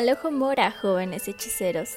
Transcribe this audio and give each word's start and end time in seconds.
Alojo 0.00 0.30
Mora, 0.30 0.70
jóvenes 0.70 1.28
hechiceros. 1.28 1.90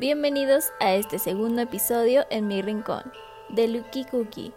Bienvenidos 0.00 0.72
a 0.80 0.94
este 0.94 1.20
segundo 1.20 1.62
episodio 1.62 2.24
en 2.28 2.48
mi 2.48 2.60
rincón, 2.60 3.04
de 3.50 3.68
Lucky 3.68 4.04
Cookie, 4.04 4.52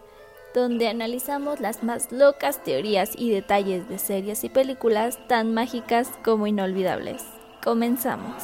donde 0.56 0.88
analizamos 0.88 1.60
las 1.60 1.84
más 1.84 2.12
locas 2.12 2.64
teorías 2.64 3.12
y 3.16 3.30
detalles 3.30 3.88
de 3.88 4.00
series 4.00 4.44
y 4.44 4.50
películas 4.50 5.20
tan 5.28 5.54
mágicas 5.54 6.10
como 6.26 6.48
inolvidables. 6.48 7.24
Comenzamos. 7.64 8.42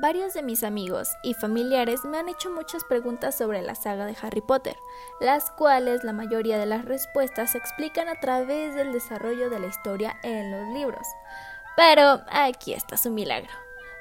Varios 0.00 0.32
de 0.32 0.42
mis 0.42 0.64
amigos 0.64 1.14
y 1.22 1.34
familiares 1.34 2.06
me 2.06 2.18
han 2.18 2.30
hecho 2.30 2.50
muchas 2.50 2.84
preguntas 2.84 3.36
sobre 3.36 3.60
la 3.60 3.74
saga 3.74 4.06
de 4.06 4.16
Harry 4.22 4.40
Potter, 4.40 4.74
las 5.20 5.50
cuales 5.50 6.04
la 6.04 6.14
mayoría 6.14 6.56
de 6.56 6.64
las 6.64 6.86
respuestas 6.86 7.52
se 7.52 7.58
explican 7.58 8.08
a 8.08 8.14
través 8.14 8.74
del 8.74 8.94
desarrollo 8.94 9.50
de 9.50 9.58
la 9.58 9.66
historia 9.66 10.18
en 10.22 10.52
los 10.52 10.74
libros. 10.74 11.06
Pero 11.76 12.22
aquí 12.32 12.72
está 12.72 12.96
su 12.96 13.10
milagro. 13.10 13.50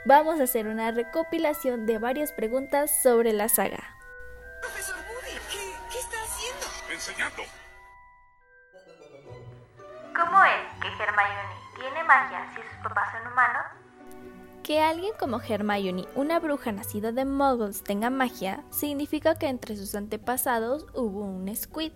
Vamos 0.06 0.40
a 0.40 0.44
hacer 0.44 0.68
una 0.68 0.90
recopilación 0.92 1.86
de 1.86 1.98
varias 1.98 2.32
preguntas 2.32 3.04
sobre 3.04 3.34
la 3.34 3.50
saga. 3.50 3.98
Profesor 4.62 4.96
Moody, 4.96 5.38
¿qué, 5.52 6.00
está 6.00 6.16
haciendo? 6.24 6.66
Enseñando. 6.94 7.44
¿Cómo 10.16 10.44
es 10.46 10.82
que 10.82 10.88
Hermione 10.88 11.56
tiene 11.76 12.04
magia 12.06 12.48
si 12.56 12.62
sus 12.62 12.84
papás 12.84 13.12
son 13.12 13.34
humanos? 13.34 13.79
Que 14.70 14.82
alguien 14.82 15.14
como 15.20 15.42
Hermione, 15.42 16.06
una 16.14 16.40
bruja 16.40 16.72
nacida 16.72 17.12
de 17.12 17.26
muggles, 17.26 17.82
tenga 17.82 18.12
magia, 18.12 18.64
significa 18.70 19.34
que 19.34 19.48
entre 19.48 19.76
sus 19.76 19.96
antepasados 19.96 20.86
hubo 20.94 21.22
un 21.22 21.52
squid. 21.56 21.92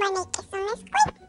Bueno, 0.00 0.22
¿y 0.22 0.32
qué 0.32 0.40
es 0.40 0.48
un 0.52 0.78
squid? 0.80 1.22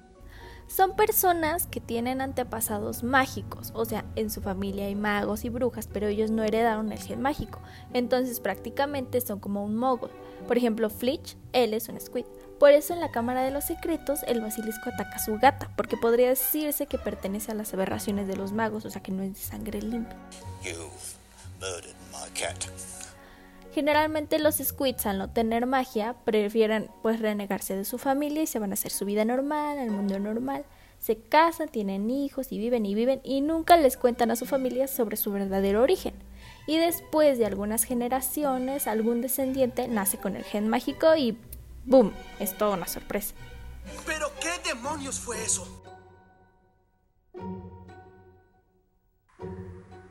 Son 0.66 0.96
personas 0.96 1.68
que 1.68 1.80
tienen 1.80 2.22
antepasados 2.22 3.04
mágicos, 3.04 3.72
o 3.76 3.86
sea, 3.86 4.04
en 4.16 4.31
su 4.31 4.42
familia 4.42 4.88
hay 4.88 4.96
magos 4.96 5.46
y 5.46 5.50
brujas, 5.50 5.88
pero 5.88 6.08
ellos 6.08 6.31
no 6.31 6.44
heredaron 6.44 6.92
el 6.92 6.98
gen 6.98 7.22
mágico, 7.22 7.59
entonces 7.94 8.40
prácticamente 8.40 9.22
son 9.22 9.40
como 9.40 9.64
un 9.64 9.76
mogul. 9.76 10.09
Por 10.48 10.58
ejemplo, 10.58 10.90
Flitch, 10.90 11.38
él 11.53 11.76
es 11.76 11.88
un 11.88 12.02
squid. 12.02 12.26
Por 12.60 12.72
eso 12.72 12.94
en 12.94 13.00
la 13.00 13.10
Cámara 13.10 13.42
de 13.44 13.52
los 13.52 13.64
Secretos 13.64 14.20
el 14.28 14.42
basilisco 14.42 14.90
ataca 14.90 15.16
a 15.16 15.20
su 15.20 15.38
gata, 15.40 15.72
porque 15.78 15.96
podría 15.96 16.28
decirse 16.28 16.88
que 16.88 16.98
pertenece 16.98 17.52
a 17.52 17.56
las 17.56 17.74
aberraciones 17.74 18.28
de 18.28 18.36
los 18.36 18.52
magos, 18.52 18.84
o 18.84 18.90
sea 18.90 19.02
que 19.02 19.14
no 19.14 19.24
es 19.24 19.34
de 19.34 19.40
sangre 19.40 19.82
limpia. 19.82 20.18
Generalmente 23.74 24.40
los 24.40 24.56
squids 24.56 25.06
al 25.06 25.20
no 25.20 25.30
tener 25.30 25.66
magia 25.68 26.16
prefieren 26.26 26.90
pues 27.02 27.22
renegarse 27.22 27.76
de 27.76 27.86
su 27.86 27.98
familia 27.98 28.44
y 28.44 28.48
se 28.48 28.60
van 28.60 28.72
a 28.72 28.74
hacer 28.74 28.92
su 28.92 29.06
vida 29.06 29.24
normal, 29.24 29.78
al 29.78 29.92
mundo 29.92 30.20
normal. 30.20 30.66
Se 31.00 31.18
casan, 31.18 31.70
tienen 31.70 32.10
hijos 32.10 32.52
y 32.52 32.58
viven 32.58 32.86
y 32.86 32.94
viven 32.94 33.22
y 33.24 33.40
nunca 33.40 33.78
les 33.78 33.96
cuentan 33.96 34.32
a 34.32 34.36
su 34.36 34.46
familia 34.46 34.88
sobre 34.88 35.16
su 35.16 35.32
verdadero 35.32 35.82
origen. 35.82 36.14
Y 36.68 36.78
después 36.78 37.38
de 37.38 37.46
algunas 37.46 37.86
generaciones 37.86 38.86
algún 38.86 39.22
descendiente 39.22 39.88
nace 39.88 40.18
con 40.18 40.36
el 40.36 40.44
gen 40.44 40.68
mágico 40.68 41.16
y 41.16 41.38
¡boom! 41.90 42.14
Es 42.40 42.58
toda 42.58 42.78
una 42.78 42.88
sorpresa. 42.88 43.36
¿Pero 44.06 44.32
qué 44.40 44.52
demonios 44.70 45.20
fue 45.20 45.44
eso? 45.44 45.84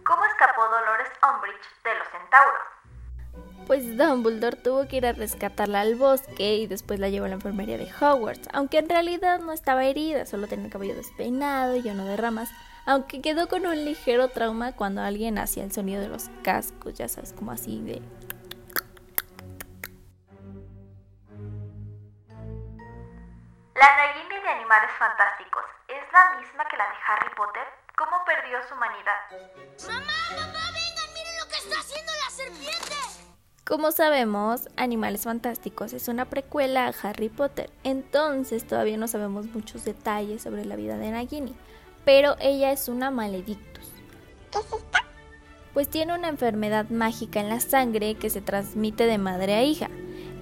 ¿Cómo 0.09 0.25
escapó 0.25 0.63
Dolores 0.63 1.09
Umbridge 1.23 1.85
de 1.85 1.95
los 1.99 2.09
centauros? 2.09 2.63
Pues 3.67 3.99
Dumbledore 3.99 4.57
tuvo 4.57 4.89
que 4.89 4.97
ir 4.97 5.07
a 5.07 5.13
rescatarla 5.13 5.83
al 5.83 5.95
bosque 5.95 6.57
y 6.57 6.67
después 6.67 6.99
la 6.99 7.11
llevó 7.11 7.27
a 7.27 7.29
la 7.29 7.35
enfermería 7.35 7.77
de 7.77 7.93
Hogwarts, 7.93 8.49
aunque 8.53 8.79
en 8.79 8.89
realidad 8.89 9.41
no 9.41 9.53
estaba 9.53 9.85
herida, 9.85 10.25
solo 10.25 10.47
tenía 10.47 10.65
el 10.67 10.73
cabello 10.73 10.95
despeinado 10.95 11.77
y 11.77 11.83
lleno 11.83 12.07
de 12.07 12.17
ramas, 12.17 12.49
aunque 12.87 13.21
quedó 13.21 13.49
con 13.49 13.67
un 13.67 13.85
ligero 13.85 14.29
trauma 14.29 14.73
cuando 14.73 15.03
alguien 15.03 15.37
hacía 15.37 15.65
el 15.65 15.73
sonido 15.73 16.01
de 16.01 16.09
los 16.09 16.31
cascos, 16.43 16.95
ya 16.95 17.09
sabes, 17.09 17.35
como 17.35 17.53
así 17.53 17.83
de... 17.83 18.01
Animales 24.69 24.91
Fantásticos 24.99 25.65
es 25.89 26.13
la 26.13 26.39
misma 26.39 26.63
que 26.69 26.77
la 26.77 26.85
de 26.85 26.95
Harry 27.07 27.35
Potter? 27.35 27.63
¿Cómo 27.97 28.23
perdió 28.27 28.59
su 28.69 28.75
humanidad? 28.75 29.17
¡Mamá, 29.89 30.13
papá, 30.29 30.73
vengan! 30.75 31.15
¡Miren 31.15 31.39
lo 31.41 31.49
que 31.49 31.57
está 31.57 31.81
haciendo 31.81 32.13
la 32.13 32.31
serpiente! 32.31 32.95
Como 33.67 33.93
sabemos, 33.93 34.69
Animales 34.77 35.25
Fantásticos 35.25 35.95
es 35.95 36.09
una 36.09 36.27
precuela 36.27 36.87
a 36.87 36.93
Harry 37.03 37.31
Potter, 37.31 37.71
entonces 37.83 38.67
todavía 38.67 38.99
no 38.99 39.09
sabemos 39.09 39.47
muchos 39.47 39.87
detalles 39.87 40.43
sobre 40.43 40.67
la 40.67 40.77
vida 40.77 40.99
de 40.99 41.13
Nagini, 41.13 41.57
pero 42.05 42.37
ella 42.39 42.71
es 42.71 42.89
una 42.89 43.11
maledictus. 43.11 43.91
¿Qué 44.51 44.59
es? 44.59 44.67
Pues 45.73 45.89
tiene 45.89 46.15
una 46.15 46.29
enfermedad 46.29 46.91
mágica 46.91 47.41
en 47.41 47.49
la 47.49 47.61
sangre 47.61 48.17
que 48.17 48.29
se 48.29 48.43
transmite 48.43 49.07
de 49.07 49.17
madre 49.17 49.55
a 49.55 49.63
hija. 49.63 49.89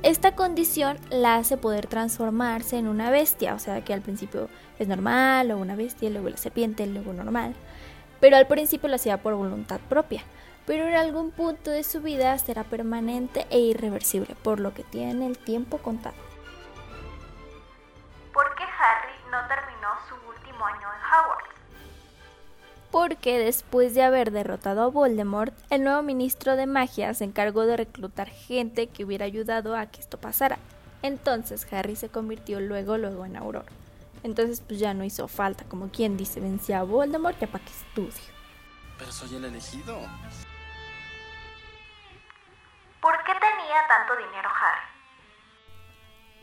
Esta 0.06 0.36
condición 0.36 0.98
la 1.10 1.34
hace 1.34 1.56
poder 1.56 1.88
transformarse 1.88 2.78
en 2.78 2.86
una 2.86 3.10
bestia, 3.10 3.54
o 3.54 3.58
sea 3.58 3.82
que 3.82 3.92
al 3.92 4.02
principio 4.02 4.48
es 4.78 4.86
normal, 4.86 5.48
luego 5.48 5.60
una 5.60 5.74
bestia, 5.74 6.08
luego 6.10 6.28
la 6.28 6.36
serpiente, 6.36 6.86
luego 6.86 7.12
normal. 7.12 7.56
Pero 8.20 8.36
al 8.36 8.46
principio 8.46 8.88
lo 8.88 8.94
hacía 8.94 9.20
por 9.20 9.34
voluntad 9.34 9.80
propia, 9.88 10.22
pero 10.64 10.86
en 10.86 10.94
algún 10.94 11.32
punto 11.32 11.72
de 11.72 11.82
su 11.82 12.02
vida 12.02 12.38
será 12.38 12.62
permanente 12.62 13.48
e 13.50 13.58
irreversible, 13.58 14.36
por 14.44 14.60
lo 14.60 14.72
que 14.74 14.84
tiene 14.84 15.26
el 15.26 15.38
tiempo 15.38 15.78
contado. 15.78 16.25
Porque 22.96 23.38
después 23.38 23.94
de 23.94 24.02
haber 24.02 24.30
derrotado 24.30 24.80
a 24.80 24.86
Voldemort, 24.86 25.52
el 25.68 25.84
nuevo 25.84 26.00
ministro 26.00 26.56
de 26.56 26.64
magia 26.64 27.12
se 27.12 27.24
encargó 27.24 27.66
de 27.66 27.76
reclutar 27.76 28.30
gente 28.30 28.86
que 28.86 29.04
hubiera 29.04 29.26
ayudado 29.26 29.76
a 29.76 29.84
que 29.84 30.00
esto 30.00 30.16
pasara. 30.16 30.56
Entonces 31.02 31.70
Harry 31.74 31.94
se 31.94 32.08
convirtió 32.08 32.58
luego 32.58 32.96
luego 32.96 33.26
en 33.26 33.36
Aurora. 33.36 33.70
Entonces 34.22 34.62
pues 34.66 34.80
ya 34.80 34.94
no 34.94 35.04
hizo 35.04 35.28
falta, 35.28 35.64
como 35.64 35.90
quien 35.90 36.16
dice, 36.16 36.40
vencía 36.40 36.80
a 36.80 36.84
Voldemort 36.84 37.38
ya 37.38 37.48
para 37.48 37.62
que 37.62 37.70
estudie. 37.70 38.32
Pero 38.96 39.12
soy 39.12 39.36
el 39.36 39.44
elegido. 39.44 40.00
¿Por 43.02 43.18
qué 43.24 43.32
tenía 43.34 43.86
tanto 43.88 44.16
dinero 44.16 44.48
Harry? 44.48 44.85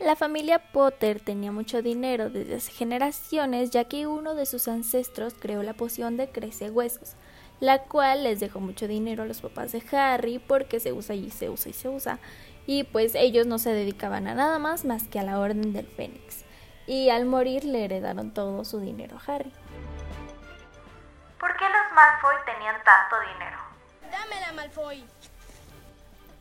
La 0.04 0.16
familia 0.16 0.58
Potter 0.58 1.18
tenía 1.18 1.50
mucho 1.50 1.80
dinero 1.80 2.28
desde 2.28 2.56
hace 2.56 2.72
generaciones 2.72 3.70
ya 3.70 3.84
que 3.84 4.06
uno 4.06 4.34
de 4.34 4.44
sus 4.44 4.68
ancestros 4.68 5.32
creó 5.32 5.62
la 5.62 5.72
poción 5.72 6.18
de 6.18 6.30
crece 6.30 6.70
huesos, 6.70 7.16
la 7.58 7.84
cual 7.84 8.22
les 8.22 8.38
dejó 8.38 8.60
mucho 8.60 8.86
dinero 8.86 9.22
a 9.22 9.26
los 9.26 9.40
papás 9.40 9.72
de 9.72 9.82
Harry 9.96 10.38
porque 10.38 10.78
se 10.78 10.92
usa 10.92 11.14
y 11.14 11.30
se 11.30 11.48
usa 11.48 11.70
y 11.70 11.72
se 11.72 11.88
usa. 11.88 12.18
Y 12.66 12.84
pues 12.84 13.14
ellos 13.14 13.46
no 13.46 13.58
se 13.58 13.72
dedicaban 13.72 14.28
a 14.28 14.34
nada 14.34 14.58
más 14.58 14.84
más 14.84 15.04
que 15.04 15.18
a 15.18 15.22
la 15.22 15.40
Orden 15.40 15.72
del 15.72 15.86
Fénix. 15.86 16.44
Y 16.86 17.08
al 17.08 17.24
morir 17.24 17.64
le 17.64 17.86
heredaron 17.86 18.34
todo 18.34 18.66
su 18.66 18.80
dinero 18.80 19.16
a 19.16 19.32
Harry. 19.32 19.52
¿Por 21.40 21.56
qué 21.56 21.64
los 21.64 21.92
Malfoy 21.94 22.34
tenían 22.44 22.76
tanto 22.84 23.16
dinero? 23.32 23.56
¡Dámela, 24.12 24.52
Malfoy! 24.52 25.02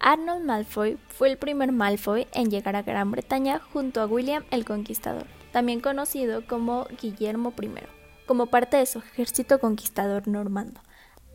Arnold 0.05 0.43
Malfoy 0.43 0.97
fue 1.07 1.29
el 1.29 1.37
primer 1.37 1.71
Malfoy 1.71 2.27
en 2.33 2.51
llegar 2.51 2.75
a 2.75 2.81
Gran 2.81 3.09
Bretaña 3.09 3.61
junto 3.71 4.01
a 4.01 4.05
William 4.05 4.43
el 4.51 4.65
Conquistador, 4.65 5.27
también 5.53 5.79
conocido 5.79 6.45
como 6.45 6.87
Guillermo 7.01 7.53
I, 7.61 7.69
como 8.25 8.47
parte 8.47 8.75
de 8.75 8.85
su 8.85 8.99
ejército 8.99 9.59
conquistador 9.59 10.27
normando. 10.27 10.81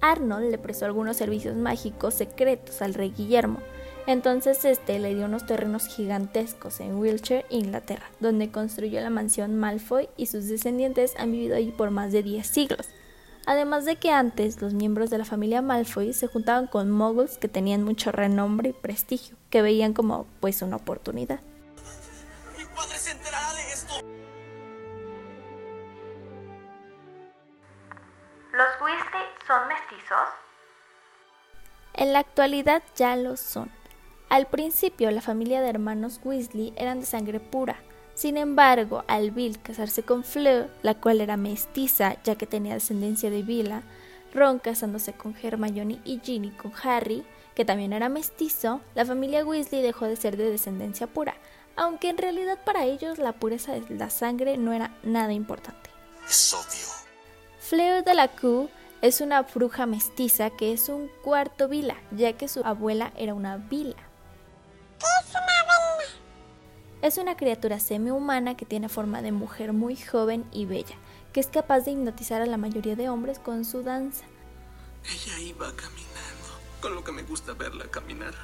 Arnold 0.03 0.51
le 0.51 0.59
prestó 0.59 0.85
algunos 0.85 1.17
servicios 1.17 1.57
mágicos 1.57 2.13
secretos 2.13 2.83
al 2.83 2.93
rey 2.93 3.15
Guillermo, 3.17 3.61
entonces 4.07 4.63
este 4.67 4.99
le 4.99 5.15
dio 5.15 5.25
unos 5.25 5.47
terrenos 5.47 5.87
gigantescos 5.87 6.81
en 6.81 6.97
Wiltshire, 6.99 7.47
Inglaterra, 7.49 8.11
donde 8.21 8.51
construyó 8.51 9.01
la 9.01 9.09
mansión 9.09 9.57
Malfoy 9.57 10.11
y 10.19 10.27
sus 10.27 10.47
descendientes 10.47 11.15
han 11.17 11.33
vivido 11.33 11.57
allí 11.57 11.71
por 11.71 11.91
más 11.91 12.13
de 12.13 12.23
10 12.23 12.47
siglos. 12.47 12.91
Además 13.49 13.87
de 13.87 13.97
que 13.97 14.13
antes 14.13 14.61
los 14.61 14.75
miembros 14.75 15.09
de 15.09 15.17
la 15.17 15.25
familia 15.25 15.63
Malfoy 15.63 16.13
se 16.13 16.27
juntaban 16.27 16.67
con 16.67 16.91
muggles 16.91 17.39
que 17.39 17.49
tenían 17.49 17.83
mucho 17.83 18.13
renombre 18.13 18.69
y 18.69 18.73
prestigio, 18.75 19.39
que 19.49 19.63
veían 19.63 19.95
como 19.95 20.27
pues 20.41 20.61
una 20.61 20.77
oportunidad. 20.77 21.41
Mi 22.59 22.65
padre 22.67 22.99
se 22.99 23.13
enterará 23.13 23.55
de 23.55 23.73
esto. 23.73 23.95
¿Los 28.53 28.83
Weasley 28.83 29.27
son 29.47 29.69
mestizos? 29.69 30.29
En 31.95 32.13
la 32.13 32.19
actualidad 32.19 32.83
ya 32.97 33.17
lo 33.17 33.39
son. 33.39 33.71
Al 34.29 34.47
principio 34.47 35.11
la 35.11 35.23
familia 35.23 35.63
de 35.63 35.71
hermanos 35.71 36.21
Weasley 36.23 36.75
eran 36.77 37.01
de 37.01 37.07
sangre 37.07 37.41
pura, 37.41 37.81
sin 38.19 38.37
embargo, 38.37 39.05
al 39.07 39.31
Bill 39.31 39.63
casarse 39.63 40.03
con 40.03 40.25
Fleur, 40.25 40.69
la 40.83 40.95
cual 40.95 41.21
era 41.21 41.37
mestiza 41.37 42.17
ya 42.25 42.35
que 42.35 42.49
tenía 42.49 42.75
descendencia 42.75 43.31
de 43.31 43.43
Vila, 43.45 43.83
Ron 44.35 44.59
casándose 44.59 45.13
con 45.13 45.37
Hermione 45.41 46.01
y 46.05 46.19
Ginny 46.19 46.51
con 46.51 46.73
Harry, 46.83 47.25
que 47.55 47.65
también 47.65 47.93
era 47.93 48.09
mestizo, 48.09 48.81
la 48.97 49.07
familia 49.07 49.47
Weasley 49.47 49.83
dejó 49.83 50.07
de 50.07 50.17
ser 50.17 50.37
de 50.37 50.51
descendencia 50.51 51.07
pura, 51.07 51.37
aunque 51.77 52.09
en 52.09 52.19
realidad 52.19 52.59
para 52.65 52.87
ellos 52.87 53.19
la 53.19 53.35
pureza 53.35 53.75
de 53.75 53.95
la 53.95 54.11
sangre 54.11 54.57
no 54.57 54.73
era 54.73 54.91
nada 55.05 55.33
importante. 55.33 55.89
Es 56.29 56.53
obvio. 56.53 56.89
Fleur 57.61 58.03
de 58.03 58.15
la 58.15 58.27
Cour 58.27 58.69
es 59.01 59.21
una 59.21 59.43
bruja 59.43 59.87
mestiza 59.87 60.51
que 60.51 60.73
es 60.73 60.89
un 60.89 61.09
cuarto 61.23 61.69
vila, 61.69 61.95
ya 62.11 62.33
que 62.33 62.49
su 62.49 62.65
abuela 62.65 63.13
era 63.17 63.35
una 63.35 63.59
vila. 63.59 63.95
Es 67.01 67.17
una 67.17 67.37
criatura 67.37 67.79
semi-humana 67.79 68.57
que 68.57 68.67
tiene 68.67 68.89
forma 68.89 69.23
de 69.23 69.31
mujer 69.31 69.73
muy 69.73 69.95
joven 69.95 70.45
y 70.51 70.67
bella, 70.67 70.97
que 71.33 71.39
es 71.39 71.47
capaz 71.47 71.81
de 71.81 71.93
hipnotizar 71.93 72.43
a 72.43 72.47
la 72.47 72.57
mayoría 72.57 72.97
de 72.97 73.09
hombres 73.09 73.39
con 73.39 73.65
su 73.65 73.85
danza. 73.85 74.25
Ella 75.05 75.39
iba 75.39 75.73
caminando, 75.77 76.49
con 76.81 76.97
lo 76.97 77.05
que 77.05 77.13
me 77.13 77.23
gusta 77.23 77.53
verla 77.53 77.85
caminar. 77.85 78.35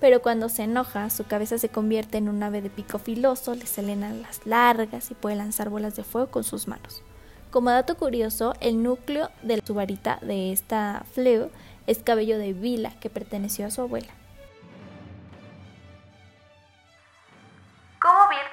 Pero 0.00 0.22
cuando 0.22 0.48
se 0.48 0.62
enoja, 0.62 1.10
su 1.10 1.26
cabeza 1.26 1.58
se 1.58 1.68
convierte 1.68 2.16
en 2.16 2.30
un 2.30 2.42
ave 2.42 2.62
de 2.62 2.70
pico 2.70 2.98
filoso, 2.98 3.54
le 3.54 3.66
salen 3.66 4.02
alas 4.02 4.40
largas 4.46 5.10
y 5.10 5.14
puede 5.14 5.36
lanzar 5.36 5.68
bolas 5.68 5.94
de 5.94 6.02
fuego 6.04 6.30
con 6.30 6.44
sus 6.44 6.66
manos. 6.66 7.02
Como 7.50 7.68
dato 7.70 7.98
curioso, 7.98 8.54
el 8.60 8.82
núcleo 8.82 9.30
de 9.42 9.60
su 9.66 9.74
varita 9.74 10.18
de 10.22 10.52
esta 10.52 11.04
Fleur 11.12 11.50
es 11.86 11.98
cabello 11.98 12.38
de 12.38 12.54
vila 12.54 12.98
que 13.00 13.10
perteneció 13.10 13.66
a 13.66 13.70
su 13.70 13.82
abuela. 13.82 14.17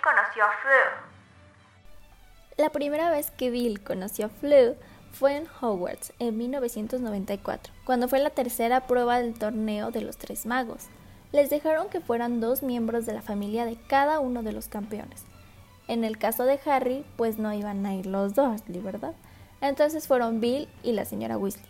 Conoció 0.06 0.44
a 0.44 0.52
Fleur? 0.62 1.16
La 2.58 2.70
primera 2.70 3.10
vez 3.10 3.32
que 3.32 3.50
Bill 3.50 3.84
conoció 3.84 4.28
a 4.28 4.30
Fleur 4.30 4.78
fue 5.12 5.36
en 5.36 5.48
Hogwarts 5.60 6.14
en 6.20 6.38
1994, 6.38 7.74
cuando 7.86 8.08
fue 8.08 8.20
la 8.20 8.30
tercera 8.30 8.86
prueba 8.86 9.20
del 9.20 9.34
torneo 9.34 9.90
de 9.90 10.02
los 10.02 10.18
Tres 10.18 10.46
Magos. 10.46 10.86
Les 11.32 11.50
dejaron 11.50 11.90
que 11.90 12.02
fueran 12.02 12.40
dos 12.40 12.62
miembros 12.62 13.08
de 13.08 13.14
la 13.14 13.24
familia 13.24 13.66
de 13.66 13.78
cada 13.88 14.20
uno 14.20 14.44
de 14.44 14.52
los 14.52 14.68
campeones. 14.68 15.24
En 15.88 16.04
el 16.04 16.20
caso 16.20 16.44
de 16.44 16.60
Harry, 16.66 17.04
pues 17.18 17.40
no 17.40 17.52
iban 17.52 17.84
a 17.86 17.96
ir 17.96 18.06
los 18.06 18.36
dos, 18.36 18.62
¿verdad? 18.68 19.16
Entonces 19.60 20.08
fueron 20.08 20.40
Bill 20.40 20.70
y 20.84 20.92
la 20.92 21.06
señora 21.06 21.38
Weasley. 21.38 21.70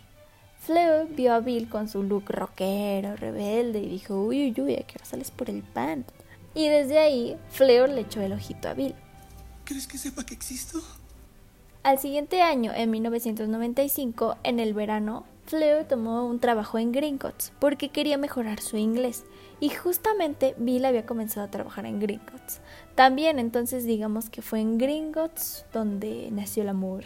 Fleur 0.58 1.06
vio 1.08 1.32
a 1.32 1.40
Bill 1.40 1.70
con 1.70 1.88
su 1.88 2.02
look 2.02 2.28
rockero, 2.28 3.16
rebelde, 3.16 3.78
y 3.78 3.88
dijo, 3.88 4.14
uy, 4.14 4.50
uy, 4.50 4.60
uy, 4.60 4.74
¿a 4.74 4.86
qué 4.86 4.96
hora 4.96 5.04
sales 5.06 5.30
por 5.30 5.48
el 5.48 5.62
pan? 5.62 6.04
Y 6.56 6.70
desde 6.70 6.98
ahí, 6.98 7.36
Fleur 7.50 7.90
le 7.90 8.00
echó 8.00 8.22
el 8.22 8.32
ojito 8.32 8.70
a 8.70 8.72
Bill. 8.72 8.94
¿Crees 9.64 9.86
que 9.86 9.98
sepa 9.98 10.24
que 10.24 10.32
existo? 10.32 10.80
Al 11.82 11.98
siguiente 11.98 12.40
año, 12.40 12.72
en 12.74 12.90
1995, 12.90 14.38
en 14.42 14.58
el 14.58 14.72
verano, 14.72 15.26
Fleur 15.44 15.84
tomó 15.84 16.26
un 16.26 16.40
trabajo 16.40 16.78
en 16.78 16.92
Gringotts 16.92 17.52
porque 17.60 17.90
quería 17.90 18.16
mejorar 18.16 18.60
su 18.60 18.78
inglés. 18.78 19.24
Y 19.60 19.68
justamente 19.68 20.54
Bill 20.56 20.86
había 20.86 21.04
comenzado 21.04 21.46
a 21.46 21.50
trabajar 21.50 21.84
en 21.84 22.00
Gringotts. 22.00 22.60
También 22.94 23.38
entonces 23.38 23.84
digamos 23.84 24.30
que 24.30 24.40
fue 24.40 24.60
en 24.60 24.78
Gringotts 24.78 25.66
donde 25.74 26.30
nació 26.32 26.62
el 26.62 26.70
amor. 26.70 27.04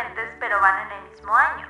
Diferentes 0.00 0.36
pero 0.38 0.60
van 0.60 0.86
en 0.86 0.98
el 0.98 1.10
mismo 1.10 1.34
año? 1.34 1.66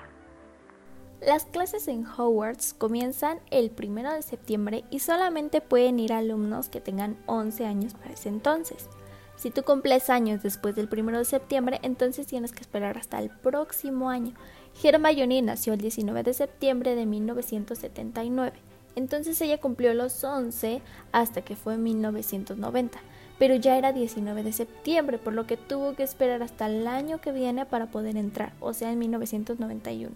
Las 1.21 1.45
clases 1.45 1.87
en 1.89 2.07
Hogwarts 2.07 2.73
comienzan 2.73 3.41
el 3.51 3.73
1 3.77 4.15
de 4.15 4.23
septiembre 4.23 4.85
y 4.91 5.01
solamente 5.01 5.61
pueden 5.61 6.01
ir 6.01 6.13
alumnos 6.13 6.69
que 6.69 6.81
tengan 6.81 7.19
11 7.27 7.67
años 7.67 7.95
para 7.95 8.15
ese 8.15 8.31
entonces. 8.31 8.89
Si 9.37 9.51
tú 9.51 9.63
cumples 9.63 10.11
años 10.11 10.43
después 10.43 10.75
del 10.77 10.89
1 10.91 11.19
de 11.19 11.25
septiembre, 11.25 11.79
entonces 11.83 12.27
tienes 12.27 12.53
que 12.53 12.61
esperar 12.61 12.97
hasta 12.97 13.19
el 13.19 13.31
próximo 13.31 14.09
año. 14.09 14.35
Hermione 14.83 15.43
nació 15.43 15.75
el 15.75 15.81
19 15.81 16.23
de 16.23 16.35
septiembre 16.35 16.95
de 16.95 17.07
1979. 17.07 18.59
Entonces 18.97 19.41
ella 19.41 19.61
cumplió 19.61 19.95
los 19.95 20.25
11 20.25 20.83
hasta 21.13 21.43
que 21.43 21.57
fue 21.57 21.75
en 21.75 21.83
1990, 21.83 22.99
pero 23.41 23.55
ya 23.55 23.79
era 23.79 23.93
19 23.93 24.43
de 24.43 24.53
septiembre, 24.53 25.17
por 25.17 25.33
lo 25.33 25.47
que 25.47 25.57
tuvo 25.57 25.95
que 25.95 26.03
esperar 26.03 26.43
hasta 26.43 26.67
el 26.67 26.87
año 26.87 27.23
que 27.23 27.33
viene 27.33 27.65
para 27.65 27.87
poder 27.87 28.19
entrar, 28.19 28.53
o 28.61 28.75
sea, 28.75 28.93
en 28.93 28.99
1991, 28.99 30.15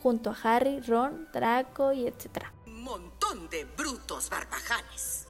junto 0.00 0.30
a 0.30 0.36
Harry, 0.40 0.80
Ron, 0.80 1.26
Draco 1.32 1.92
y 1.92 2.06
etc. 2.06 2.44
Montón 2.66 3.50
de 3.50 3.64
brutos 3.76 4.30
barbajanes. 4.30 5.26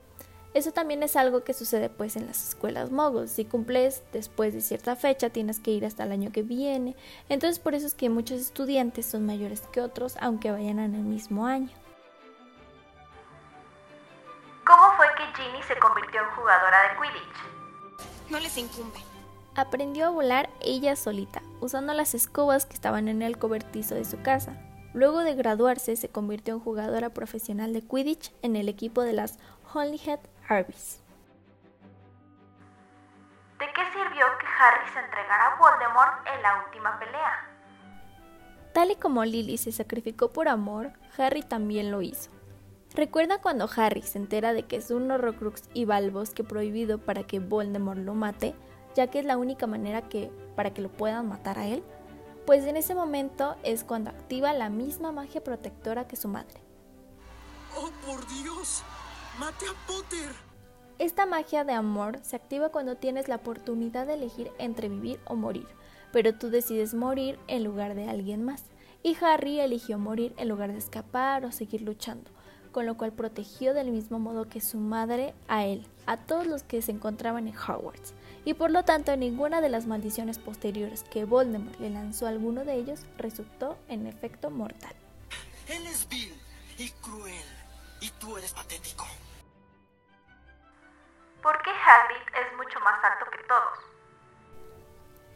Eso 0.53 0.73
también 0.73 1.03
es 1.03 1.17
algo 1.17 1.43
que 1.43 1.55
sucede 1.55 1.89
pues 1.89 2.17
en 2.17 2.27
las 2.27 2.49
escuelas 2.49 2.91
moguls. 2.91 3.31
Si 3.31 3.47
cumples 3.47 4.03
después 4.13 4.53
de 4.53 4.61
cierta 4.61 4.95
fecha, 4.95 5.31
tienes 5.31 5.61
que 5.61 5.71
ir 5.71 5.87
hasta 5.87 6.05
el 6.05 6.13
año 6.13 6.33
que 6.33 6.43
viene. 6.43 6.95
Entonces 7.31 7.59
por 7.59 7.75
eso 7.75 7.87
es 7.87 7.95
que 7.95 8.11
muchos 8.11 8.39
estudiantes 8.39 9.07
son 9.07 9.25
mayores 9.25 9.63
que 9.73 9.81
otros, 9.81 10.19
aunque 10.21 10.51
vayan 10.51 10.79
en 10.79 10.95
el 10.95 11.05
mismo 11.05 11.47
año. 11.47 11.71
¿Cómo 14.67 14.83
fue 14.97 15.07
que 15.21 15.43
Ginny 15.43 15.63
se 15.63 15.77
convirtió 15.79 16.23
en 16.23 16.31
jugadora 16.31 16.83
de 16.83 16.97
Quidditch? 16.97 18.31
No 18.31 18.39
les 18.39 18.57
incumbe. 18.57 18.99
Aprendió 19.57 20.07
a 20.07 20.11
volar 20.11 20.49
ella 20.61 20.97
solita, 20.97 21.43
usando 21.61 21.93
las 21.93 22.15
escobas 22.15 22.65
que 22.65 22.75
estaban 22.75 23.09
en 23.09 23.23
el 23.23 23.39
cobertizo 23.39 23.95
de 23.95 24.05
su 24.05 24.23
casa. 24.23 24.55
Luego 24.95 25.21
de 25.21 25.35
graduarse, 25.35 25.97
se 25.97 26.09
convirtió 26.09 26.55
en 26.55 26.61
jugadora 26.61 27.11
profesional 27.11 27.73
de 27.73 27.83
Quidditch 27.83 28.33
en 28.43 28.57
el 28.57 28.69
equipo 28.69 29.03
de 29.03 29.13
las 29.13 29.39
Holyhead 29.73 30.21
Arby's. 30.49 31.03
¿De 33.59 33.67
qué 33.75 33.83
sirvió 33.93 34.25
que 34.39 34.47
Harry 34.59 34.91
se 34.93 35.01
entregara 35.01 35.47
a 35.49 35.57
Voldemort 35.57 36.27
en 36.35 36.43
la 36.43 36.65
última 36.65 36.99
pelea? 36.99 37.47
Tal 38.73 38.93
y 38.93 38.97
como 38.97 39.25
Lily 39.25 39.59
se 39.59 39.73
sacrificó 39.73 40.33
por 40.33 40.49
amor, 40.49 40.93
Harry 41.19 41.43
también 41.43 41.91
lo 41.91 42.01
hizo. 42.01 42.31
¿Recuerda 42.95 43.41
cuando 43.41 43.69
Harry 43.77 44.03
se 44.03 44.19
entera 44.19 44.53
de 44.53 44.65
que 44.65 44.77
es 44.77 44.91
un 44.91 45.11
Horrocrux 45.11 45.63
y 45.75 45.85
va 45.85 45.97
al 45.97 46.11
bosque 46.11 46.43
prohibido 46.43 46.99
para 46.99 47.23
que 47.23 47.39
Voldemort 47.39 48.01
lo 48.01 48.15
mate, 48.15 48.55
ya 48.97 49.07
que 49.07 49.21
es 49.21 49.25
la 49.25 49.39
única 49.39 49.69
manera 49.69 50.09
que 50.09 50.31
para 50.57 50.75
que 50.75 50.83
lo 50.83 50.91
puedan 50.91 51.29
matar 51.29 51.59
a 51.61 51.69
él? 51.69 51.85
Pues 52.47 52.65
en 52.65 52.77
ese 52.77 52.97
momento 52.97 53.55
es 53.63 53.85
cuando 53.85 54.11
activa 54.11 54.53
la 54.53 54.71
misma 54.71 55.13
magia 55.13 55.45
protectora 55.45 56.09
que 56.09 56.17
su 56.17 56.27
madre. 56.27 56.61
¡Oh, 57.77 57.91
por 58.05 58.27
Dios! 58.27 58.83
¡Mate 59.39 59.67
a 59.67 59.87
Potter! 59.87 60.35
Esta 60.99 61.27
magia 61.27 61.63
de 61.63 61.73
amor 61.73 62.19
se 62.23 62.35
activa 62.35 62.71
cuando 62.71 62.97
tienes 62.97 63.29
la 63.29 63.37
oportunidad 63.37 64.09
de 64.09 64.15
elegir 64.15 64.51
entre 64.59 64.89
vivir 64.89 65.21
o 65.27 65.37
morir, 65.37 65.69
pero 66.13 66.35
tú 66.35 66.51
decides 66.51 66.93
morir 66.93 67.39
en 67.47 67.63
lugar 67.63 67.95
de 67.95 68.09
alguien 68.09 68.45
más. 68.45 68.65
Y 69.03 69.17
Harry 69.23 69.61
eligió 69.61 69.97
morir 69.97 70.35
en 70.37 70.49
lugar 70.49 70.73
de 70.73 70.79
escapar 70.79 71.47
o 71.47 71.53
seguir 71.53 71.83
luchando, 71.83 72.31
con 72.73 72.87
lo 72.87 72.97
cual 72.97 73.13
protegió 73.13 73.75
del 73.75 73.91
mismo 73.91 74.19
modo 74.19 74.49
que 74.49 74.61
su 74.61 74.79
madre 74.79 75.35
a 75.49 75.65
él, 75.65 75.87
a 76.07 76.17
todos 76.17 76.47
los 76.47 76.63
que 76.63 76.83
se 76.83 76.93
encontraban 76.93 77.49
en 77.49 77.57
Hogwarts, 77.57 78.15
y 78.45 78.55
por 78.55 78.71
lo 78.71 78.85
tanto 78.85 79.17
ninguna 79.17 79.61
de 79.61 79.69
las 79.69 79.87
maldiciones 79.87 80.39
posteriores 80.39 81.05
que 81.05 81.25
Voldemort 81.25 81.79
le 81.81 81.91
lanzó 81.91 82.27
a 82.27 82.31
alguno 82.31 82.65
de 82.65 82.75
ellos 82.75 83.01
resultó 83.19 83.77
en 83.89 84.07
efecto 84.07 84.51
mortal. 84.51 84.95
Él 85.69 85.87
es 85.87 86.09
vil 86.09 86.35
y 86.79 86.89
cruel. 87.03 87.45
Y 88.01 88.09
tú 88.19 88.37
eres 88.37 88.53
patético. 88.53 89.07
¿Por 91.43 91.63
qué 91.63 91.71
Hagrid 91.71 92.27
es 92.35 92.57
mucho 92.57 92.81
más 92.81 92.99
alto 93.05 93.27
que 93.31 93.39
todos? 93.47 93.79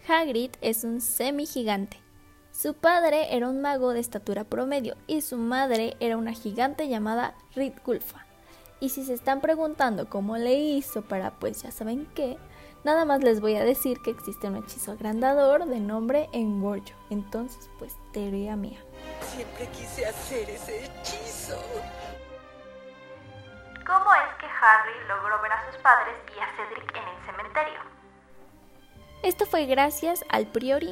Hagrid 0.08 0.50
es 0.60 0.84
un 0.84 1.00
semi-gigante. 1.00 2.03
Su 2.54 2.75
padre 2.75 3.34
era 3.34 3.49
un 3.49 3.61
mago 3.61 3.92
de 3.92 3.99
estatura 3.99 4.44
promedio 4.44 4.94
y 5.08 5.23
su 5.23 5.37
madre 5.37 5.96
era 5.99 6.16
una 6.16 6.32
gigante 6.32 6.87
llamada 6.87 7.34
Ritgulfa. 7.56 8.25
Y 8.78 8.90
si 8.90 9.04
se 9.04 9.12
están 9.12 9.40
preguntando 9.40 10.08
cómo 10.08 10.37
le 10.37 10.54
hizo 10.54 11.02
para 11.02 11.32
pues 11.32 11.62
ya 11.62 11.73
saben 11.73 12.06
qué, 12.14 12.38
nada 12.84 13.04
más 13.04 13.25
les 13.25 13.40
voy 13.40 13.56
a 13.56 13.64
decir 13.64 13.99
que 14.04 14.12
existe 14.12 14.46
un 14.46 14.54
hechizo 14.54 14.92
agrandador 14.92 15.66
de 15.66 15.80
nombre 15.80 16.28
Engorjo. 16.32 16.94
Entonces, 17.11 17.68
pues 17.80 17.96
teoría 18.12 18.54
mía. 18.54 18.78
Siempre 19.20 19.66
quise 19.70 20.06
hacer 20.06 20.49
ese 20.49 20.84
hechizo. 20.84 21.61
¿Cómo 23.84 24.14
es 24.14 24.34
que 24.38 24.46
Harry 24.46 25.08
logró 25.08 25.42
ver 25.42 25.50
a 25.50 25.73
sus 25.73 25.82
padres 25.82 26.14
y 26.28 26.38
a 26.38 26.46
Cedric 26.56 26.96
en 26.96 27.02
el 27.02 27.26
cementerio? 27.26 27.80
Esto 29.25 29.44
fue 29.44 29.66
gracias 29.66 30.25
al 30.28 30.46
Priori 30.46 30.88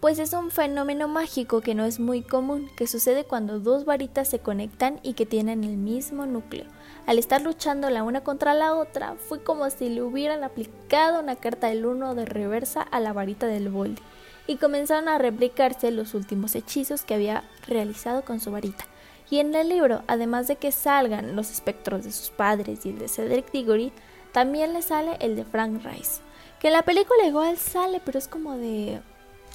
Pues 0.00 0.18
es 0.18 0.32
un 0.32 0.50
fenómeno 0.50 1.06
mágico 1.06 1.60
que 1.60 1.76
no 1.76 1.84
es 1.84 2.00
muy 2.00 2.22
común, 2.22 2.68
que 2.76 2.88
sucede 2.88 3.22
cuando 3.22 3.60
dos 3.60 3.84
varitas 3.84 4.26
se 4.26 4.40
conectan 4.40 4.98
y 5.04 5.14
que 5.14 5.26
tienen 5.26 5.62
el 5.62 5.76
mismo 5.76 6.26
núcleo. 6.26 6.64
Al 7.06 7.20
estar 7.20 7.40
luchando 7.40 7.88
la 7.88 8.02
una 8.02 8.22
contra 8.22 8.52
la 8.52 8.74
otra, 8.74 9.14
fue 9.14 9.44
como 9.44 9.70
si 9.70 9.88
le 9.88 10.02
hubieran 10.02 10.42
aplicado 10.42 11.20
una 11.20 11.36
carta 11.36 11.68
del 11.68 11.86
uno 11.86 12.16
de 12.16 12.24
reversa 12.24 12.82
a 12.82 12.98
la 12.98 13.12
varita 13.12 13.46
del 13.46 13.68
Voldy, 13.68 14.02
y 14.48 14.56
comenzaron 14.56 15.08
a 15.08 15.18
replicarse 15.18 15.92
los 15.92 16.14
últimos 16.14 16.56
hechizos 16.56 17.02
que 17.02 17.14
había 17.14 17.44
realizado 17.68 18.24
con 18.24 18.40
su 18.40 18.50
varita. 18.50 18.84
Y 19.30 19.38
en 19.38 19.54
el 19.54 19.68
libro, 19.68 20.02
además 20.08 20.48
de 20.48 20.56
que 20.56 20.72
salgan 20.72 21.36
los 21.36 21.50
espectros 21.52 22.02
de 22.02 22.10
sus 22.12 22.30
padres 22.30 22.84
y 22.84 22.90
el 22.90 22.98
de 22.98 23.08
Cedric 23.08 23.52
Diggory, 23.52 23.92
también 24.32 24.72
le 24.72 24.82
sale 24.82 25.16
el 25.20 25.36
de 25.36 25.44
Frank 25.44 25.84
Rice. 25.84 26.22
Que 26.62 26.68
en 26.68 26.74
la 26.74 26.82
película 26.82 27.24
igual 27.24 27.58
sale, 27.58 28.00
pero 28.04 28.20
es 28.20 28.28
como 28.28 28.56
de... 28.56 29.02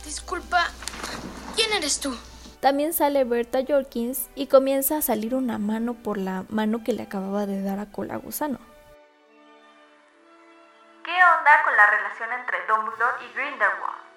Disculpa, 0.03 0.67
¿quién 1.55 1.71
eres 1.71 2.01
tú? 2.01 2.13
También 2.59 2.91
sale 2.91 3.23
Berta 3.23 3.59
Jorkins 3.65 4.27
y 4.35 4.47
comienza 4.47 4.97
a 4.97 5.01
salir 5.01 5.33
una 5.33 5.57
mano 5.57 5.93
por 5.93 6.17
la 6.17 6.43
mano 6.49 6.83
que 6.83 6.91
le 6.91 7.03
acababa 7.03 7.45
de 7.45 7.63
dar 7.63 7.79
a 7.79 7.85
Cola 7.85 8.17
Gusano. 8.17 8.59
¿Qué 11.05 11.11
onda 11.13 11.63
con 11.63 11.77
la 11.77 11.89
relación 11.89 12.29
entre 12.33 12.57
Dumbledore 12.67 13.25
y 13.25 13.33
Grindelwald? 13.37 14.07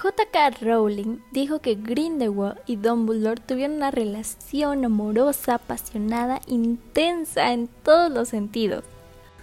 J.K. 0.00 0.50
Rowling 0.64 1.18
dijo 1.32 1.60
que 1.60 1.74
Grindelwald 1.74 2.60
y 2.66 2.76
Dumbledore 2.76 3.40
tuvieron 3.40 3.78
una 3.78 3.90
relación 3.90 4.84
amorosa, 4.84 5.54
apasionada, 5.54 6.40
intensa 6.46 7.50
en 7.50 7.66
todos 7.66 8.12
los 8.12 8.28
sentidos. 8.28 8.84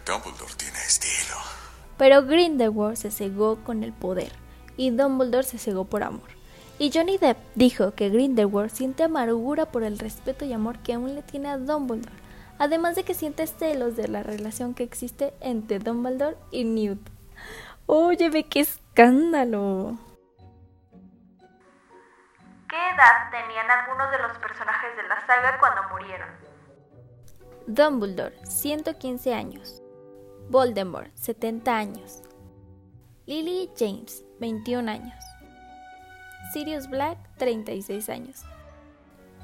Dumbledore 0.06 0.56
tiene 0.56 0.80
estilo. 0.80 1.23
Pero 1.98 2.24
Grindelwald 2.24 2.98
se 2.98 3.12
cegó 3.12 3.58
con 3.64 3.84
el 3.84 3.94
poder 3.94 4.32
y 4.78 4.90
Dumbledore 4.90 5.44
se 5.44 5.58
cegó 5.58 5.86
por 5.86 6.04
amor. 6.04 6.30
Y 6.80 6.92
Johnny 6.92 7.18
Depp 7.18 7.38
dijo 7.56 7.94
que 7.94 8.10
Grindelwald 8.10 8.72
siente 8.72 9.04
amargura 9.04 9.66
por 9.66 9.84
el 9.84 10.00
respeto 10.00 10.44
y 10.44 10.54
amor 10.54 10.80
que 10.80 10.94
aún 10.94 11.14
le 11.14 11.22
tiene 11.22 11.50
a 11.50 11.58
Dumbledore, 11.58 12.16
además 12.58 12.96
de 12.96 13.04
que 13.04 13.14
siente 13.14 13.46
celos 13.46 13.96
de 13.96 14.08
la 14.08 14.24
relación 14.24 14.74
que 14.74 14.84
existe 14.84 15.34
entre 15.40 15.80
Dumbledore 15.80 16.38
y 16.52 16.64
Newt. 16.64 17.00
Oye, 17.86 18.30
ve 18.30 18.44
qué 18.44 18.62
escándalo. 18.62 19.98
¿Qué 22.68 22.76
edad 22.76 23.30
tenían 23.30 23.70
algunos 23.70 24.10
de 24.10 24.18
los 24.18 24.38
personajes 24.40 24.96
de 24.98 25.04
la 25.04 25.28
saga 25.28 25.60
cuando 25.60 25.84
murieron? 25.92 26.30
Dumbledore, 27.68 28.36
115 28.46 29.34
años. 29.34 29.83
Voldemort, 30.50 31.10
70 31.16 31.76
años. 31.76 32.22
Lily 33.26 33.70
James, 33.78 34.24
21 34.40 34.92
años. 34.92 35.24
Sirius 36.52 36.90
Black, 36.90 37.18
36 37.38 38.10
años. 38.10 38.44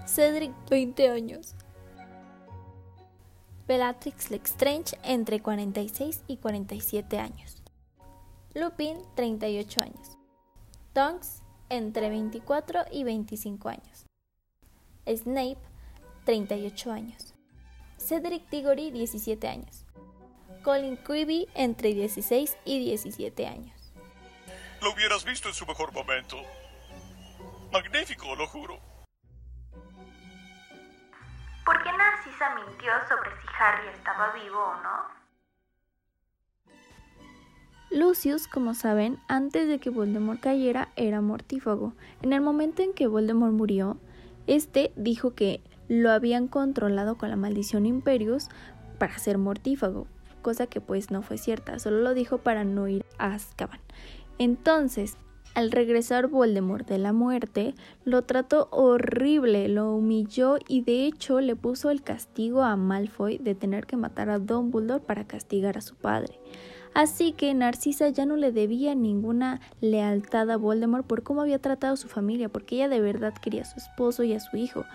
Cedric, 0.06 0.52
20 0.70 1.10
años. 1.10 1.56
Bellatrix 3.68 4.30
Lestrange, 4.32 4.98
entre 5.04 5.42
46 5.42 6.24
y 6.28 6.38
47 6.38 7.20
años. 7.20 7.64
Lupin, 8.54 8.98
38 9.16 9.82
años. 9.82 10.18
Tonks, 10.94 11.42
entre 11.70 12.10
24 12.10 12.82
y 12.92 13.04
25 13.04 13.70
años. 13.70 14.06
Snape, 15.08 15.60
38 16.26 16.92
años. 16.92 17.34
Cedric 17.98 18.50
Diggory, 18.50 18.92
17 18.92 19.48
años. 19.48 19.86
Colin 20.64 20.98
Creevy, 20.98 21.48
entre 21.56 21.94
16 21.94 22.58
y 22.66 22.80
17 22.80 23.48
años. 23.48 23.94
Lo 24.82 24.94
hubieras 24.94 25.26
visto 25.26 25.48
en 25.50 25.54
su 25.54 25.66
mejor 25.66 25.94
momento. 25.94 26.38
Magnífico, 27.72 28.36
lo 28.36 28.48
juro. 28.48 28.80
¿Por 31.66 31.84
qué 31.84 31.92
Narcisa 31.92 32.56
mintió 32.56 32.92
sobre 33.08 33.30
si 33.30 33.48
Harry 33.60 33.88
estaba 33.90 34.34
vivo 34.34 34.58
o 34.58 34.76
no? 34.82 35.20
Lucius, 37.92 38.48
como 38.48 38.74
saben, 38.74 39.20
antes 39.28 39.68
de 39.68 39.80
que 39.80 39.90
Voldemort 39.90 40.40
cayera, 40.40 40.90
era 40.96 41.22
mortífago. 41.22 41.94
En 42.22 42.34
el 42.34 42.42
momento 42.42 42.84
en 42.84 42.94
que 42.94 43.08
Voldemort 43.08 43.54
murió, 43.54 43.98
este 44.48 44.92
dijo 44.96 45.36
que 45.36 45.62
lo 45.88 46.12
habían 46.12 46.48
controlado 46.48 47.18
con 47.18 47.30
la 47.30 47.36
maldición 47.36 47.86
Imperius 47.86 48.48
para 49.00 49.18
ser 49.18 49.38
mortífago, 49.38 50.08
cosa 50.40 50.68
que 50.68 50.82
pues 50.82 51.12
no 51.12 51.22
fue 51.22 51.38
cierta, 51.38 51.80
solo 51.80 52.02
lo 52.02 52.14
dijo 52.14 52.40
para 52.40 52.64
no 52.64 52.88
ir 52.88 53.06
a 53.18 53.34
Azkaban. 53.34 53.80
Entonces, 54.38 55.18
al 55.56 55.72
regresar 55.72 56.28
Voldemort 56.28 56.88
de 56.88 57.00
la 57.00 57.12
muerte, 57.12 57.74
lo 58.06 58.22
trató 58.24 58.70
horrible, 58.72 59.68
lo 59.68 59.94
humilló 59.94 60.58
y 60.68 60.82
de 60.82 61.06
hecho 61.06 61.42
le 61.42 61.56
puso 61.56 61.90
el 61.90 62.04
castigo 62.04 62.62
a 62.62 62.76
Malfoy 62.76 63.40
de 63.40 63.56
tener 63.56 63.86
que 63.86 63.98
matar 63.98 64.30
a 64.30 64.40
Dumbledore 64.40 65.04
para 65.04 65.26
castigar 65.26 65.78
a 65.78 65.82
su 65.82 65.96
padre. 65.96 66.40
Así 66.94 67.34
que 67.34 67.54
Narcisa 67.54 68.10
ya 68.10 68.26
no 68.26 68.36
le 68.36 68.52
debía 68.52 68.96
ninguna 68.96 69.62
lealtad 69.80 70.50
a 70.50 70.58
Voldemort 70.58 71.06
por 71.06 71.24
cómo 71.24 71.42
había 71.42 71.60
tratado 71.60 71.94
a 71.94 71.98
su 71.98 72.08
familia, 72.08 72.50
porque 72.50 72.76
ella 72.76 72.90
de 72.90 73.00
verdad 73.00 73.34
quería 73.34 73.62
a 73.64 73.66
su 73.66 73.78
esposo 73.80 74.24
y 74.24 74.34
a 74.34 74.40
su 74.40 74.58
hijo. 74.58 74.86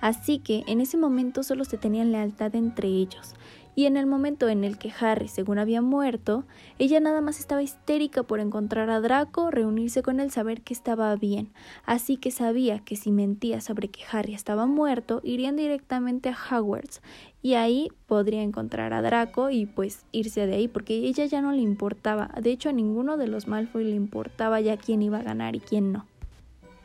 Así 0.00 0.38
que 0.38 0.64
en 0.66 0.80
ese 0.80 0.96
momento 0.96 1.42
solo 1.42 1.64
se 1.64 1.78
tenían 1.78 2.12
lealtad 2.12 2.54
entre 2.54 2.88
ellos 2.88 3.34
y 3.74 3.86
en 3.86 3.96
el 3.96 4.06
momento 4.06 4.48
en 4.48 4.64
el 4.64 4.78
que 4.78 4.92
Harry 5.00 5.28
según 5.28 5.58
había 5.58 5.82
muerto, 5.82 6.44
ella 6.78 7.00
nada 7.00 7.20
más 7.20 7.38
estaba 7.38 7.62
histérica 7.62 8.22
por 8.22 8.40
encontrar 8.40 8.90
a 8.90 9.00
Draco, 9.00 9.50
reunirse 9.50 10.02
con 10.02 10.20
él, 10.20 10.30
saber 10.30 10.62
que 10.62 10.74
estaba 10.74 11.14
bien, 11.16 11.52
así 11.84 12.16
que 12.16 12.30
sabía 12.30 12.80
que 12.80 12.96
si 12.96 13.12
mentía 13.12 13.60
sobre 13.60 13.88
que 13.88 14.02
Harry 14.10 14.34
estaba 14.34 14.66
muerto, 14.66 15.20
irían 15.24 15.56
directamente 15.56 16.28
a 16.28 16.36
Hogwarts 16.36 17.00
y 17.42 17.54
ahí 17.54 17.88
podría 18.06 18.42
encontrar 18.42 18.92
a 18.92 19.02
Draco 19.02 19.50
y 19.50 19.66
pues 19.66 20.04
irse 20.12 20.46
de 20.46 20.54
ahí, 20.54 20.68
porque 20.68 20.94
ella 20.94 21.24
ya 21.26 21.40
no 21.40 21.52
le 21.52 21.62
importaba, 21.62 22.30
de 22.40 22.50
hecho 22.50 22.68
a 22.68 22.72
ninguno 22.72 23.16
de 23.16 23.26
los 23.26 23.48
Malfoy 23.48 23.84
le 23.84 23.96
importaba 23.96 24.60
ya 24.60 24.76
quién 24.76 25.02
iba 25.02 25.18
a 25.18 25.22
ganar 25.22 25.56
y 25.56 25.60
quién 25.60 25.92
no. 25.92 26.06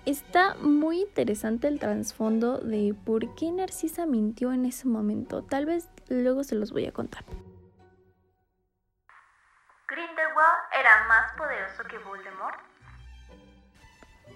Está 0.07 0.55
muy 0.61 1.01
interesante 1.01 1.67
el 1.67 1.79
trasfondo 1.79 2.59
de 2.59 2.95
por 3.03 3.35
qué 3.35 3.51
Narcisa 3.51 4.05
mintió 4.05 4.53
en 4.53 4.65
ese 4.65 4.87
momento. 4.87 5.43
Tal 5.43 5.65
vez 5.65 5.89
luego 6.13 6.43
se 6.43 6.55
los 6.55 6.71
voy 6.71 6.85
a 6.85 6.91
contar. 6.91 7.23
¿Grindelwald 9.87 10.59
era 10.77 11.07
más 11.07 11.31
poderoso 11.37 11.83
que 11.89 11.97
Voldemort? 11.99 12.59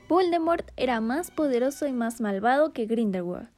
Voldemort 0.08 0.72
era 0.78 1.01
más 1.01 1.32
poderoso 1.32 1.88
y 1.88 1.94
más 1.94 2.22
malvado 2.22 2.74
que 2.74 2.86
Grindelwald, 2.86 3.50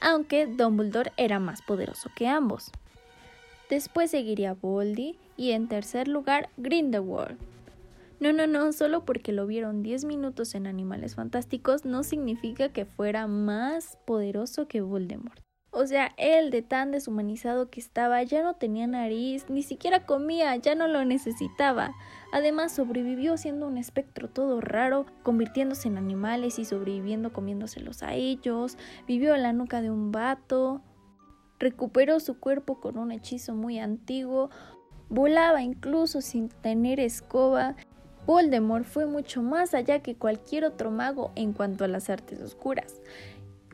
aunque 0.00 0.46
Dumbledore 0.46 1.12
era 1.16 1.38
más 1.38 1.62
poderoso 1.62 2.10
que 2.14 2.28
ambos. 2.28 2.70
Después 3.70 4.10
seguiría 4.10 4.54
Voldy 4.54 5.18
y 5.36 5.52
en 5.52 5.68
tercer 5.68 6.08
lugar 6.08 6.50
Grindelwald. 6.56 7.38
No, 8.20 8.32
no, 8.32 8.46
no, 8.46 8.72
solo 8.72 9.04
porque 9.04 9.32
lo 9.32 9.46
vieron 9.46 9.82
10 9.82 10.04
minutos 10.04 10.54
en 10.54 10.66
Animales 10.66 11.14
Fantásticos 11.14 11.84
no 11.84 12.02
significa 12.02 12.70
que 12.70 12.86
fuera 12.86 13.26
más 13.26 13.98
poderoso 14.06 14.66
que 14.66 14.80
Voldemort. 14.80 15.43
O 15.74 15.86
sea, 15.86 16.12
él 16.16 16.50
de 16.50 16.62
tan 16.62 16.92
deshumanizado 16.92 17.68
que 17.68 17.80
estaba 17.80 18.22
ya 18.22 18.44
no 18.44 18.54
tenía 18.54 18.86
nariz, 18.86 19.46
ni 19.48 19.64
siquiera 19.64 20.06
comía, 20.06 20.54
ya 20.54 20.76
no 20.76 20.86
lo 20.86 21.04
necesitaba. 21.04 21.90
Además 22.32 22.72
sobrevivió 22.72 23.36
siendo 23.36 23.66
un 23.66 23.76
espectro 23.76 24.28
todo 24.28 24.60
raro, 24.60 25.04
convirtiéndose 25.24 25.88
en 25.88 25.98
animales 25.98 26.60
y 26.60 26.64
sobreviviendo 26.64 27.32
comiéndoselos 27.32 28.04
a 28.04 28.14
ellos, 28.14 28.78
vivió 29.08 29.34
en 29.34 29.42
la 29.42 29.52
nuca 29.52 29.82
de 29.82 29.90
un 29.90 30.12
vato, 30.12 30.80
recuperó 31.58 32.20
su 32.20 32.38
cuerpo 32.38 32.80
con 32.80 32.96
un 32.96 33.10
hechizo 33.10 33.56
muy 33.56 33.80
antiguo, 33.80 34.50
volaba 35.08 35.60
incluso 35.62 36.20
sin 36.20 36.50
tener 36.50 37.00
escoba 37.00 37.74
Voldemort 38.26 38.86
fue 38.86 39.06
mucho 39.06 39.42
más 39.42 39.74
allá 39.74 40.00
que 40.00 40.14
cualquier 40.14 40.64
otro 40.64 40.90
mago 40.90 41.32
en 41.34 41.52
cuanto 41.52 41.84
a 41.84 41.88
las 41.88 42.08
artes 42.08 42.40
oscuras. 42.40 43.02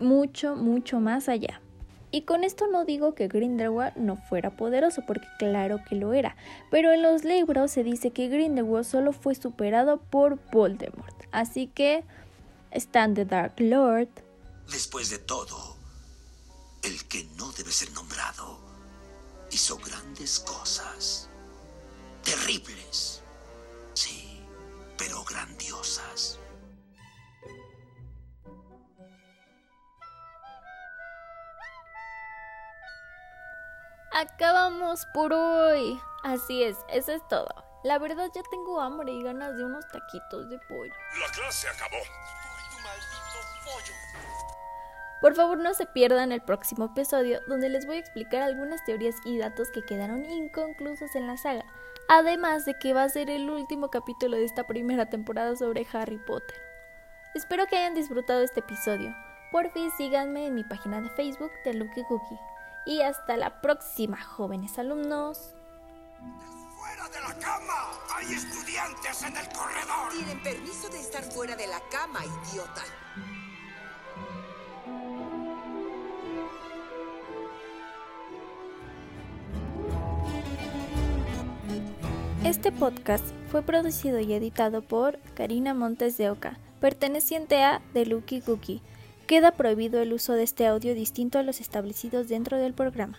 Mucho, 0.00 0.56
mucho 0.56 0.98
más 0.98 1.28
allá. 1.28 1.60
Y 2.10 2.22
con 2.22 2.44
esto 2.44 2.66
no 2.66 2.84
digo 2.84 3.14
que 3.14 3.28
Grindelwald 3.28 3.96
no 3.96 4.16
fuera 4.16 4.56
poderoso, 4.56 5.02
porque 5.06 5.26
claro 5.38 5.80
que 5.88 5.94
lo 5.94 6.12
era, 6.12 6.36
pero 6.70 6.92
en 6.92 7.02
los 7.02 7.24
libros 7.24 7.70
se 7.70 7.84
dice 7.84 8.10
que 8.10 8.28
Grindelwald 8.28 8.84
solo 8.84 9.12
fue 9.12 9.34
superado 9.34 9.98
por 9.98 10.38
Voldemort. 10.50 11.14
Así 11.30 11.68
que, 11.68 12.04
Stan 12.72 13.14
the 13.14 13.24
Dark 13.24 13.54
Lord. 13.58 14.08
Después 14.70 15.10
de 15.10 15.18
todo, 15.18 15.76
el 16.82 17.04
que 17.08 17.24
no 17.36 17.52
debe 17.52 17.70
ser 17.70 17.92
nombrado 17.92 18.58
hizo 19.52 19.78
grandes 19.78 20.40
cosas. 20.40 21.28
Terribles. 22.24 23.22
Sí 23.94 24.30
pero 25.00 25.24
grandiosas. 25.24 26.38
Acabamos 34.12 35.06
por 35.14 35.32
hoy. 35.32 36.00
Así 36.24 36.64
es, 36.64 36.76
eso 36.88 37.12
es 37.12 37.26
todo. 37.28 37.48
La 37.84 37.98
verdad 37.98 38.28
ya 38.34 38.42
tengo 38.50 38.80
hambre 38.80 39.12
y 39.12 39.22
ganas 39.22 39.56
de 39.56 39.64
unos 39.64 39.86
taquitos 39.88 40.50
de 40.50 40.58
pollo. 40.68 40.92
La 41.20 41.32
clase 41.32 41.68
acabó. 41.68 41.96
Por 45.20 45.34
favor 45.36 45.58
no 45.58 45.74
se 45.74 45.86
pierdan 45.86 46.32
el 46.32 46.40
próximo 46.40 46.86
episodio 46.86 47.40
donde 47.46 47.68
les 47.68 47.86
voy 47.86 47.96
a 47.96 48.00
explicar 48.00 48.42
algunas 48.42 48.84
teorías 48.84 49.14
y 49.24 49.38
datos 49.38 49.70
que 49.70 49.82
quedaron 49.82 50.24
inconclusos 50.24 51.14
en 51.14 51.28
la 51.28 51.36
saga. 51.36 51.64
Además 52.08 52.64
de 52.64 52.74
que 52.74 52.92
va 52.92 53.04
a 53.04 53.08
ser 53.08 53.30
el 53.30 53.48
último 53.48 53.90
capítulo 53.90 54.36
de 54.36 54.44
esta 54.44 54.66
primera 54.66 55.08
temporada 55.08 55.54
sobre 55.54 55.86
Harry 55.92 56.18
Potter. 56.18 56.60
Espero 57.34 57.66
que 57.66 57.76
hayan 57.76 57.94
disfrutado 57.94 58.42
este 58.42 58.58
episodio. 58.58 59.14
Por 59.52 59.70
fin 59.70 59.90
síganme 59.96 60.46
en 60.48 60.54
mi 60.54 60.64
página 60.64 61.00
de 61.00 61.10
Facebook 61.10 61.52
de 61.64 61.74
Lucky 61.74 62.02
Cookie. 62.04 62.49
Y 62.86 63.02
hasta 63.02 63.36
la 63.36 63.60
próxima, 63.60 64.20
jóvenes 64.22 64.78
alumnos. 64.78 65.54
¡Fuera 66.78 67.08
de 67.08 67.20
la 67.20 67.38
cama! 67.38 67.90
¡Hay 68.16 68.34
estudiantes 68.34 69.22
en 69.22 69.36
el 69.36 69.48
corredor! 69.48 70.12
Tienen 70.12 70.42
permiso 70.42 70.88
de 70.88 71.00
estar 71.00 71.22
fuera 71.24 71.54
de 71.56 71.66
la 71.66 71.80
cama, 71.90 72.20
idiota. 72.24 72.82
Este 82.44 82.72
podcast 82.72 83.24
fue 83.50 83.62
producido 83.62 84.18
y 84.18 84.32
editado 84.32 84.80
por 84.80 85.18
Karina 85.34 85.74
Montes 85.74 86.16
de 86.16 86.30
Oca, 86.30 86.58
perteneciente 86.80 87.62
a 87.62 87.82
The 87.92 88.06
Lucky 88.06 88.40
Cookie. 88.40 88.82
Queda 89.30 89.52
prohibido 89.52 90.02
el 90.02 90.12
uso 90.12 90.32
de 90.32 90.42
este 90.42 90.66
audio 90.66 90.92
distinto 90.92 91.38
a 91.38 91.44
los 91.44 91.60
establecidos 91.60 92.28
dentro 92.28 92.58
del 92.58 92.74
programa. 92.74 93.16